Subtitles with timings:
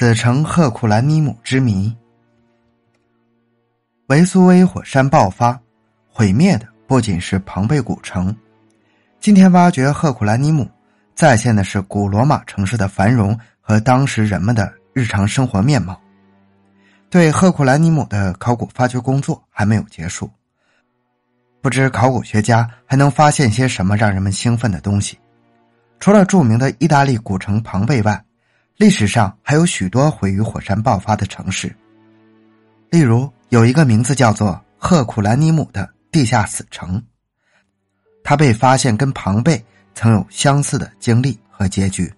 [0.00, 1.94] 死城赫库兰尼姆之谜。
[4.06, 5.60] 维苏威火山爆发，
[6.08, 8.34] 毁灭的不仅是庞贝古城。
[9.20, 10.66] 今天挖掘赫库兰尼姆，
[11.14, 16.00] 再现的是古罗马城市的繁荣和当时人们的日常生活面貌。
[17.10, 20.30] 对赫库兰尼姆的考古发掘工作还没有结束，
[21.60, 25.18] 不知考古学家还能发现些什么让人们兴奋的东西。
[25.98, 28.24] 除了著名的意大利古城庞贝外，
[28.80, 31.70] 历史上还有许多毁于火山爆发的城市，
[32.88, 37.02] 例如有一个名字叫做赫库兰尼姆的地下死城，
[38.24, 39.62] 它被发现跟庞贝
[39.94, 42.10] 曾有相似的经历和结局。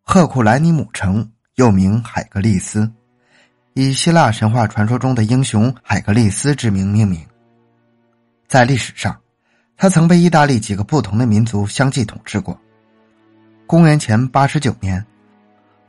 [0.00, 2.90] 赫库兰尼姆城又名海格力斯，
[3.74, 7.20] 以希腊神话传说中的英雄海格力斯之名命名。
[8.48, 9.14] 在历史上，
[9.76, 12.58] 它曾被意大利几个不同的民族相继统治过。
[13.66, 15.04] 公元前八十九年。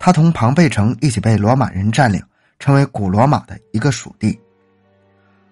[0.05, 2.21] 他同庞贝城一起被罗马人占领，
[2.59, 4.37] 成为古罗马的一个属地。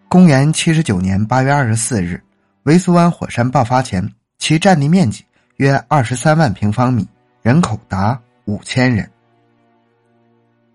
[0.10, 2.22] 公元七十九年八月二十四日，
[2.64, 4.06] 维苏湾火山爆发前，
[4.40, 5.24] 其占地面积
[5.56, 7.08] 约二十三万平方米，
[7.42, 9.10] 人口达五千人。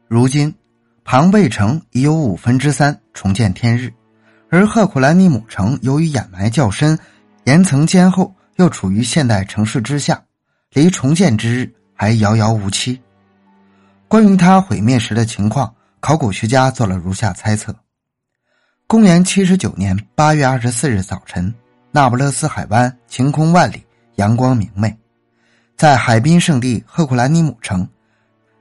[0.09, 0.55] 如今，
[1.05, 3.93] 庞贝城已有五分之三重见天日，
[4.49, 6.99] 而赫库兰尼姆城由于掩埋较深，
[7.45, 10.25] 岩层坚厚，又处于现代城市之下，
[10.73, 12.99] 离重建之日还遥遥无期。
[14.09, 17.75] 关于它毁灭时的情况，考古学家做了如下猜测：
[18.87, 21.53] 公元七十九年八月二十四日早晨，
[21.91, 23.85] 那不勒斯海湾晴空万里，
[24.15, 24.97] 阳光明媚，
[25.77, 27.87] 在海滨圣地赫库兰尼姆城，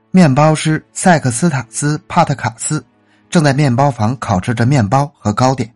[0.10, 2.84] 面包师塞克斯塔斯·帕特卡斯
[3.30, 5.72] 正在面包房烤制着面包和糕点，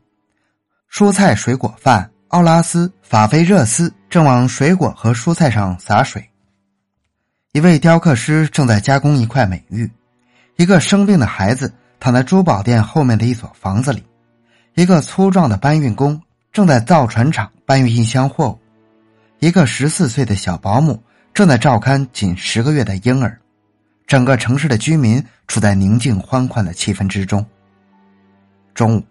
[0.91, 6.28] 蔬菜水果贩奥拉斯·法菲热斯正往水果和蔬菜上洒水。
[7.51, 9.89] 一位雕刻师正在加工一块美玉，
[10.55, 14.03] 一个生病的孩子躺在珠宝店后面的一所房子里，
[14.75, 18.59] 一个粗壮的搬运工正在造船厂搬运一箱货物，
[19.39, 21.01] 一个十四岁的小保姆
[21.33, 23.35] 正在照看仅十个月的婴儿，
[24.05, 27.43] 整个城市的居民处在宁静欢快的气氛之中。
[28.75, 29.03] 中午，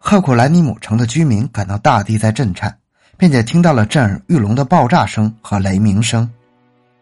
[0.00, 2.76] 赫库兰尼姆城的居民感到大地在震颤，
[3.16, 6.28] 并且听到了震耳欲聋的爆炸声和雷鸣声。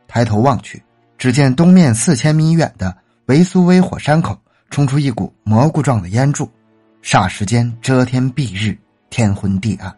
[0.09, 0.83] 抬头望去，
[1.19, 2.97] 只见东面四千米远的
[3.27, 4.39] 维苏威火山口
[4.71, 6.51] 冲出一股蘑菇状的烟柱，
[7.03, 8.77] 霎时间遮天蔽日，
[9.11, 9.95] 天昏地暗。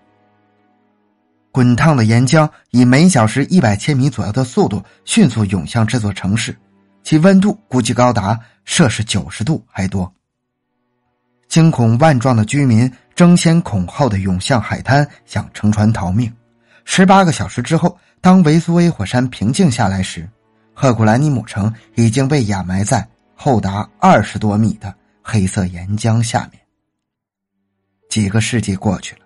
[1.52, 6.56] 滚烫的岩浆以每小时一百千米左右的速度迅速涌向这座城市，
[7.02, 10.10] 其温度估计高达摄氏九十度还多。
[11.48, 16.32] 惊恐万状的居民争先恐后的涌向海滩，想乘船逃命。
[16.84, 17.96] 十八个小时之后。
[18.20, 20.28] 当维苏威火山平静下来时，
[20.74, 24.92] 赫库兰尼姆城已经被掩埋在厚达二十多米的
[25.22, 26.60] 黑色岩浆下面。
[28.08, 29.20] 几个世纪过去了，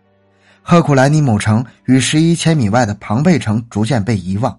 [0.63, 4.59] 赫库兰尼姆城与十一千米外的庞贝城逐渐被遗忘，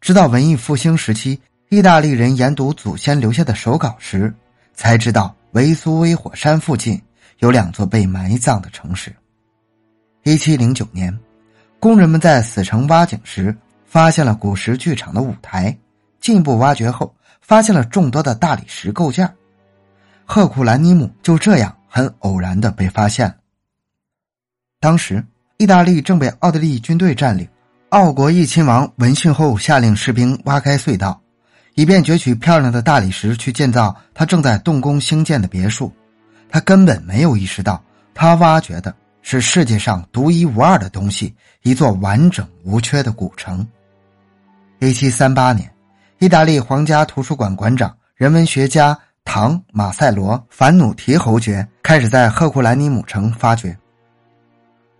[0.00, 4.34] 直到文艺复兴时期，意大利人研读祖先留下的手稿时，
[4.74, 7.00] 才知道维苏威火山附近
[7.38, 9.14] 有两座被埋葬的城市。
[10.24, 11.16] 一七零九年，
[11.78, 13.56] 工人们在死城挖井时。
[13.88, 15.76] 发现了古时剧场的舞台，
[16.20, 19.28] 进一步挖掘后，发现了众多的大理石构件。
[20.26, 23.34] 赫库兰尼姆就这样很偶然的被发现了。
[24.78, 25.24] 当时，
[25.56, 27.48] 意大利正被奥地利军队占领，
[27.88, 31.18] 奥国义亲王闻讯后下令士兵挖开隧道，
[31.74, 35.90] 以便攫取漂亮的大理石去建造他正在动工兴建的别墅。
[36.50, 37.82] 他根本没有意识到，
[38.12, 41.34] 他挖掘的是世界上独一无二的东西——
[41.64, 43.66] 一座完整无缺的古城。
[44.80, 45.68] 一七三八年，
[46.20, 53.76] 意大利皇家图书馆馆长、人文学家唐·马塞罗·凡努提侯爵开始在赫库兰尼姆城发掘。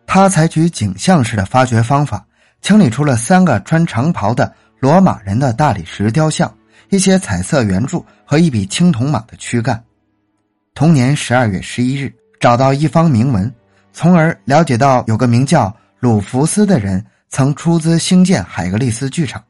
[0.04, 2.26] 他采取景象式的发掘方法，
[2.60, 6.52] 清理出了三个穿长袍的罗马人的大理石雕像、
[6.90, 9.80] 一些彩色圆柱和一匹青铜马的躯干。
[10.74, 13.52] 同年十二月十一日，找到一方铭文，
[13.92, 19.40] 从而了解到有个名叫鲁弗斯的人曾出资兴建海格力斯剧场。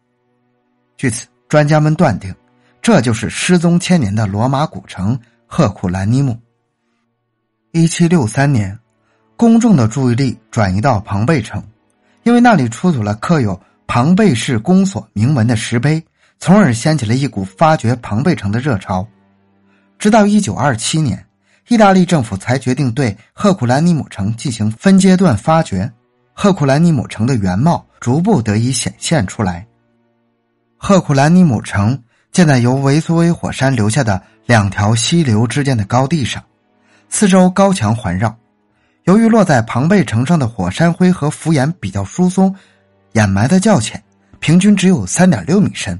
[0.99, 2.35] 据此，专家们断定，
[2.83, 5.17] 这就是失踪千年的罗马古城
[5.47, 6.37] 赫库兰尼姆。
[7.71, 8.77] 一七六三年，
[9.37, 11.63] 公众的注意力转移到庞贝城，
[12.25, 16.05] 因为那里出土了刻有“庞贝式公所”铭文的石碑，
[16.41, 19.07] 从而掀起了一股发掘庞贝城的热潮。
[20.01, 21.25] 直到一九二七年，
[21.69, 25.89] 意大利政府才决定对赫库兰尼姆城进行分阶段发掘，
[26.35, 29.65] 赫库兰尼姆城的原貌逐步得以显现出来。
[30.81, 36.43] 赫库兰尼姆城建在由维苏威火山留下的两条溪流之间的高地上，
[37.09, 38.35] 四周高墙环绕。
[39.05, 42.55] 由于落在庞贝城上的火山灰和浮岩比较疏松，
[43.13, 44.03] 掩埋的较浅，
[44.39, 45.99] 平均只有三点六米深。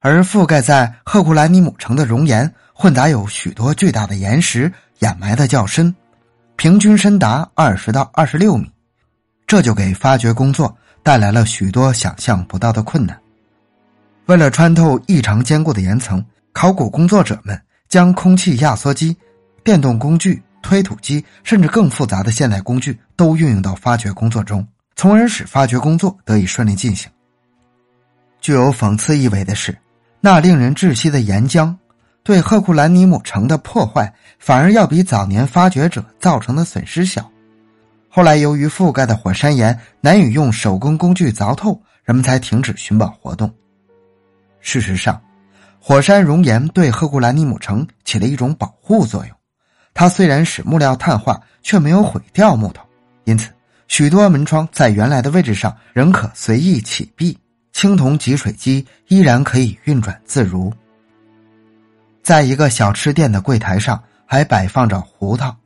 [0.00, 5.94] 而覆盖在赫库兰尼姆城的熔岩混杂有许多巨大的岩石，掩埋的较深，
[6.56, 8.68] 平均深达二十到二十六米。
[9.46, 13.19] 这就给发掘工作带来了许多想象不到的困难。
[14.30, 19.16] 为了穿透异常坚固的岩层，考古工作者们将空气压缩机、
[19.64, 27.10] 电动工具、推土机，甚至更复杂的现代工具都运用到发掘工作中，从而使发掘工作得以顺利进行。
[28.40, 29.76] 具有讽刺意味的是。
[30.20, 31.74] 那令人窒息的岩浆，
[32.22, 37.28] 对赫库兰尼姆城的破坏反而要比早年发掘者造成的损失小。
[38.08, 43.52] 后来，由于覆盖的火山岩难以用手工工具凿透，人们才停止寻宝活动。
[44.60, 45.20] 事实上，
[45.78, 49.36] 火山熔岩对赫库兰尼姆城起了一种保护作用。
[49.94, 52.82] 它虽然使木料碳化，却没有毁掉木头，
[53.24, 53.50] 因此
[53.88, 57.36] 许多门窗在原来的位置上仍可随意启闭。
[57.72, 60.72] 青铜集水机依然可以运转自如。
[62.20, 65.56] 在一个小吃店的柜台上，还摆放着胡桃；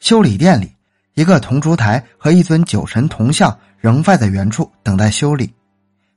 [0.00, 0.74] 修理店里，
[1.14, 5.46] 一个铜烛台和一尊酒神铜像仍放在原处等待修理；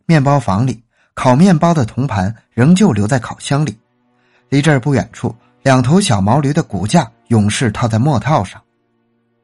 [0.05, 0.81] 面包房里，
[1.15, 3.71] 烤面包的铜盘仍旧留在烤箱里；
[4.49, 8.59] 离这儿不远处，两头小毛驴的骨架永世套在墨套上；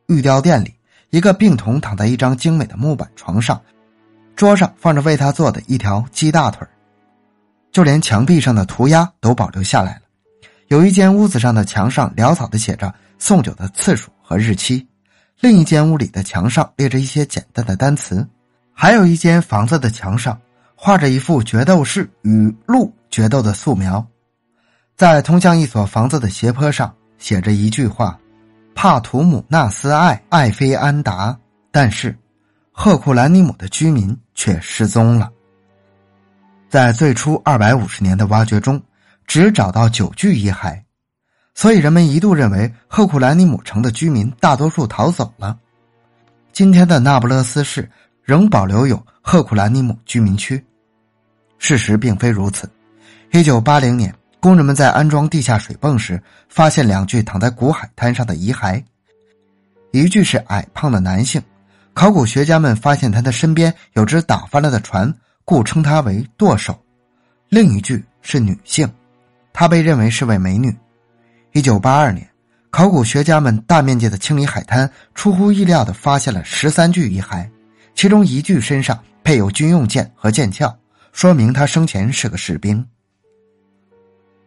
[0.07, 0.75] 玉雕店里，
[1.09, 3.59] 一个病童躺在一张精美的木板床上。
[4.35, 6.67] 桌上放着为他做的一条鸡大腿
[7.71, 10.01] 就连墙壁上的涂鸦都保留下来了。
[10.67, 14.87] 有一间屋子上的墙上潦草的写着送酒的次数和日期，
[15.39, 18.27] 另一间屋里的墙上列着一些简单的单词，
[18.73, 20.39] 还有一间房子的墙上
[20.83, 24.03] 画着一幅决斗士与鹿决斗的素描，
[24.95, 28.19] 在通向一所房子的斜坡上写着一句话
[28.73, 31.37] ：“帕图姆纳斯艾艾菲安达。”
[31.71, 32.17] 但是。
[32.71, 35.29] 赫库兰尼姆的居民却失踪了。
[36.67, 38.81] 在最初二百五十年的挖掘中，
[39.27, 40.81] 只找到九具遗骸，
[41.53, 45.55] 所以人们一度认为赫库兰尼姆城的居民大多数逃走了。
[46.51, 47.87] 今天的那不勒斯市
[48.23, 50.65] 仍保留有赫库兰尼姆居民区。
[51.61, 52.67] 事实并非如此。
[53.31, 56.19] 一九八零年，工人们在安装地下水泵时，
[56.49, 58.83] 发现两具躺在古海滩上的遗骸，
[59.91, 61.39] 一具是矮胖的男性。
[61.93, 65.13] 考古学家们发现他的身边有只打翻了的船，
[65.45, 66.75] 故称他为舵手。
[67.47, 68.91] 另一具是女性，
[69.53, 70.75] 她被认为是位美女。
[71.53, 72.27] 一九八二年，
[72.71, 77.47] 考古学家们大面积的清理海滩，出乎意料的发现了十三具遗骸，
[77.93, 80.75] 其中一具身上配有军用剑和剑鞘，
[81.11, 82.85] 说明他生前是个士兵。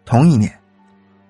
[0.05, 0.53] 同一年，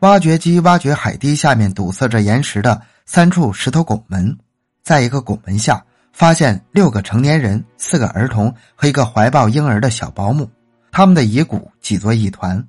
[0.00, 4.36] 挖掘机挖掘海堤下面堵塞着岩石的三处石头拱门，
[4.82, 5.84] 在一个拱门下。
[6.14, 10.48] 发现六个成年人、四个儿童和一个怀抱婴儿的小保姆，
[10.92, 12.64] 他们的遗骨挤作一团。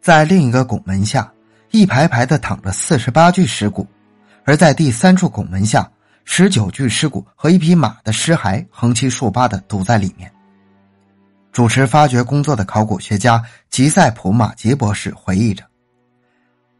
[0.00, 1.30] 在另一个拱门下，
[1.72, 3.86] 一排排的躺着四十八具尸骨，
[4.44, 5.86] 而在第三处拱门下，
[6.24, 10.32] 十九具尸骨和一匹马的尸骸横七竖八的堵在里面。
[11.52, 15.62] 主持发掘工作的考古学家吉塞普·马吉博士回忆着：“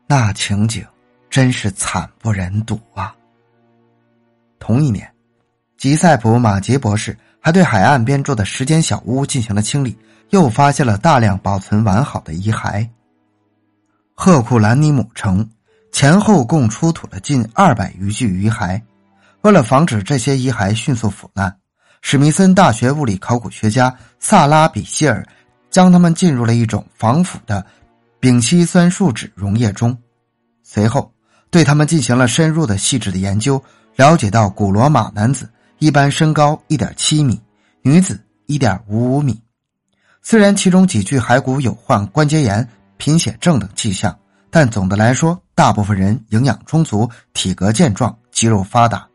[0.08, 0.82] 那情景
[1.28, 3.14] 真是惨不忍睹啊！”
[4.58, 5.08] 同一年。
[5.76, 9.98] 吉塞普·马杰博士还对海岸边住的十间小屋进行了清理，
[10.30, 12.88] 又发现了大量保存完好的遗骸。
[14.14, 15.50] 赫库兰尼姆城
[15.90, 18.80] 前后共出土了近二百余具遗骸。
[19.40, 21.56] 为了防止这些遗骸迅速腐烂，
[22.02, 25.24] 史密森大学物理考古学家萨拉比希尔
[25.70, 27.64] 将它们进入了一种防腐的
[28.20, 29.96] 丙烯酸树脂溶液中，
[30.62, 31.10] 随后
[31.50, 33.62] 对它们进行了深入的细致的研究，
[33.96, 35.48] 了解到古罗马男子。
[35.78, 37.40] 一般身高一点七米，
[37.82, 39.40] 女子一点五五米。
[40.22, 42.68] 虽然其中几具骸骨有患关节炎、
[42.98, 44.16] 贫血症等迹象，
[44.50, 49.08] 但总的来说，大部分人营养充足，体格健壮，肌肉发达。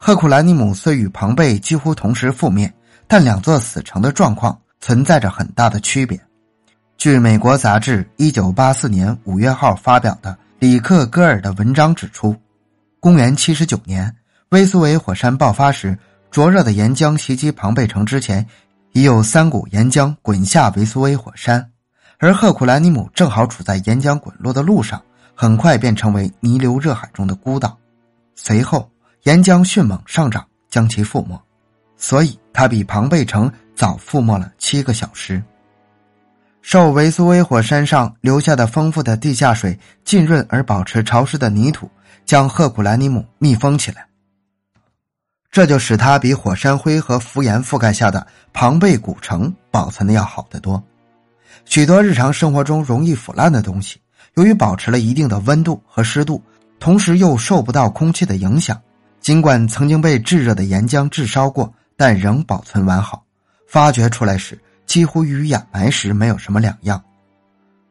[0.00, 2.72] 赫库兰尼姆虽与庞贝几乎同时覆灭，
[3.08, 6.18] 但两座死城的状况存在着很大的区别。
[6.96, 12.34] 据美国杂志一九八四年五月号发表的里克戈尔的文章指出，
[13.00, 14.14] 公元七十九年。
[14.50, 15.98] 威苏维火山爆发时，
[16.30, 18.46] 灼热的岩浆袭击庞贝城之前，
[18.92, 21.70] 已有三股岩浆滚下维苏威火山，
[22.18, 25.02] 而赫库兰尼姆正好处在岩浆滚落的路上，
[25.34, 27.76] 很快便成为泥流热海中的孤岛。
[28.34, 28.90] 随后，
[29.24, 31.38] 岩浆迅猛上涨，将其覆没，
[31.96, 35.42] 所以它比庞贝城早覆没了七个小时。
[36.60, 41.90] 受维苏威火山上留下的丰富的地下水浸润而保持潮湿的泥土，
[42.26, 44.06] 将赫库兰尼姆密封起来。
[45.50, 50.82] 这就使它比火山灰和浮岩覆盖下的庞贝古城保存的要好得多。
[51.64, 53.98] 许多日常生活中容易腐烂的东西，
[54.34, 56.42] 由于保持了一定的温度和湿度，
[56.78, 58.78] 同时又受不到空气的影响，
[59.28, 63.22] 尽管曾经被炙热的岩浆炙烧过，但仍保存完好。
[63.68, 67.04] 发掘出来时，几乎与掩埋时没有什么两样。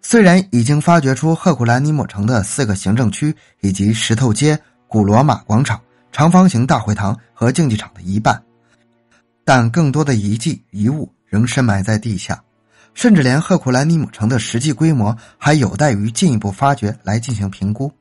[0.01, 5.79] 虽然已经发掘出赫库兰尼姆城的四个行政区以及石头街、古罗马广场。
[6.11, 8.41] 长方形大会堂和竞技场的一半，
[9.45, 12.41] 但更多的遗迹遗物仍深埋在地下，
[12.95, 17.93] 甚至连赫库兰尼姆城的实际规模还有待于进一步发掘来进行评估。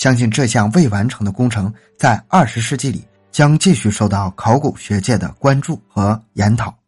[0.00, 6.79] 相信这项未完成的工程在二十世纪里将继续受到考古学界的关注和研讨。